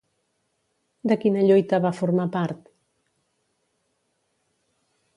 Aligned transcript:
De 1.11 1.17
quina 1.25 1.43
lluita 1.51 1.81
va 1.85 1.93
formar 1.99 2.27
part? 2.39 2.65